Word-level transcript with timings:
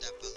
that 0.00 0.20
book. 0.20 0.29